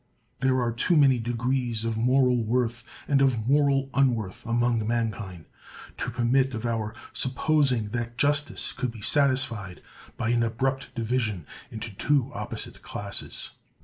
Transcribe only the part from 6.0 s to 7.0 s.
permit of our